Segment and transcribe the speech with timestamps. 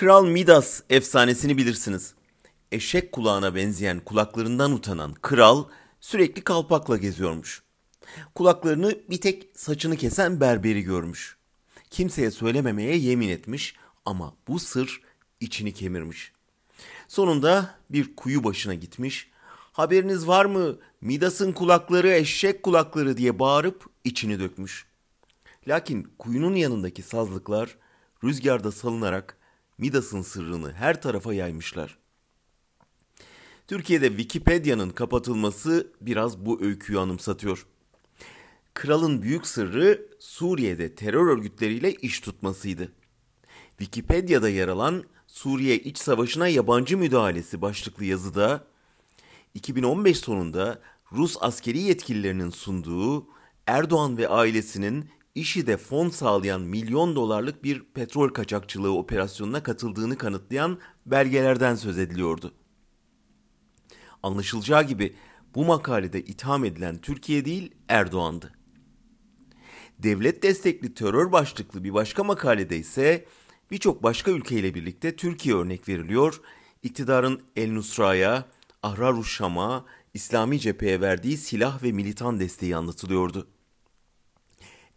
[0.00, 2.14] Kral Midas efsanesini bilirsiniz.
[2.72, 5.64] Eşek kulağına benzeyen kulaklarından utanan kral
[6.00, 7.62] sürekli kalpakla geziyormuş.
[8.34, 11.36] Kulaklarını bir tek saçını kesen berberi görmüş.
[11.90, 13.74] Kimseye söylememeye yemin etmiş
[14.04, 15.02] ama bu sır
[15.40, 16.32] içini kemirmiş.
[17.08, 19.30] Sonunda bir kuyu başına gitmiş.
[19.72, 20.78] Haberiniz var mı?
[21.00, 24.86] Midas'ın kulakları eşek kulakları diye bağırıp içini dökmüş.
[25.68, 27.76] Lakin kuyunun yanındaki sazlıklar
[28.24, 29.39] rüzgarda salınarak
[29.80, 31.98] Midas'ın sırrını her tarafa yaymışlar.
[33.66, 37.66] Türkiye'de Wikipedia'nın kapatılması biraz bu öyküyü anımsatıyor.
[38.74, 42.92] Kralın büyük sırrı Suriye'de terör örgütleriyle iş tutmasıydı.
[43.68, 48.66] Wikipedia'da yer alan Suriye İç Savaşı'na yabancı müdahalesi başlıklı yazıda
[49.54, 50.80] 2015 sonunda
[51.12, 53.26] Rus askeri yetkililerinin sunduğu
[53.66, 61.74] Erdoğan ve ailesinin IŞİD'e fon sağlayan milyon dolarlık bir petrol kaçakçılığı operasyonuna katıldığını kanıtlayan belgelerden
[61.74, 62.54] söz ediliyordu.
[64.22, 65.14] Anlaşılacağı gibi
[65.54, 68.52] bu makalede itham edilen Türkiye değil Erdoğan'dı.
[69.98, 73.24] Devlet destekli terör başlıklı bir başka makalede ise
[73.70, 76.40] birçok başka ülkeyle birlikte Türkiye örnek veriliyor.
[76.82, 78.44] İktidarın El Nusra'ya,
[78.82, 83.48] Ahrar Şam'a, İslami cepheye verdiği silah ve militan desteği anlatılıyordu.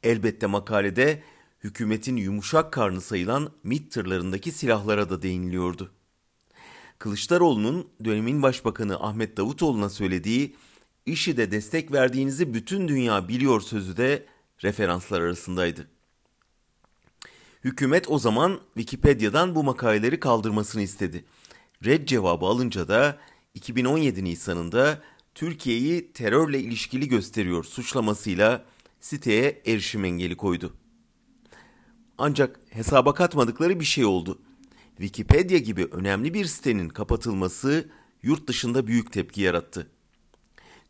[0.04, 1.24] Elbette makalede
[1.64, 5.92] hükümetin yumuşak karnı sayılan MİT tırlarındaki silahlara da değiniliyordu.
[7.00, 10.56] Kılıçdaroğlu'nun dönemin başbakanı Ahmet Davutoğlu'na söylediği
[11.06, 14.26] IŞİD'e destek verdiğinizi bütün dünya biliyor sözü de
[14.64, 15.88] referanslar arasındaydı.
[17.64, 21.26] Hükümet o zaman Wikipedia'dan bu makaleleri kaldırmasını istedi.
[21.86, 23.18] Red cevabı alınca da
[23.54, 25.02] 2017 Nisan'ında
[25.36, 28.66] Türkiye'yi terörle ilişkili gösteriyor suçlamasıyla
[29.04, 30.74] siteye erişim engeli koydu.
[32.18, 34.42] Ancak hesaba katmadıkları bir şey oldu.
[34.98, 37.90] Wikipedia gibi önemli bir sitenin kapatılması
[38.22, 39.92] yurt dışında büyük tepki yarattı.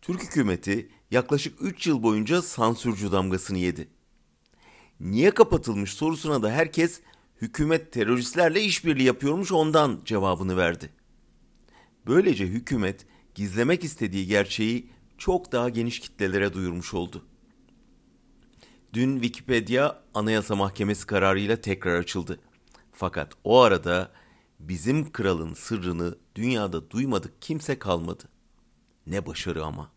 [0.02, 3.88] Türk hükümeti yaklaşık 3 yıl boyunca sansürcü damgasını yedi.
[5.00, 7.02] Niye kapatılmış sorusuna da herkes
[7.41, 10.90] hükümet teröristlerle işbirliği yapıyormuş ondan cevabını verdi.
[12.07, 17.25] Böylece hükümet gizlemek istediği gerçeği çok daha geniş kitlelere duyurmuş oldu.
[18.94, 22.40] Dün Wikipedia Anayasa Mahkemesi kararıyla tekrar açıldı.
[22.92, 24.12] Fakat o arada
[24.59, 28.24] bizim kralın sırrını dünyada duymadık kimse kalmadı.
[29.08, 29.92] Ne başarı ama.